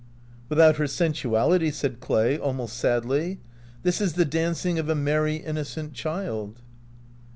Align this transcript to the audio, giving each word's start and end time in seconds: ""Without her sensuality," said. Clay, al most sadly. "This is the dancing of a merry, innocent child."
""Without 0.49 0.77
her 0.77 0.87
sensuality," 0.87 1.69
said. 1.69 1.99
Clay, 1.99 2.39
al 2.39 2.53
most 2.53 2.75
sadly. 2.75 3.39
"This 3.83 4.01
is 4.01 4.13
the 4.13 4.25
dancing 4.25 4.79
of 4.79 4.89
a 4.89 4.95
merry, 4.95 5.35
innocent 5.35 5.93
child." 5.93 6.57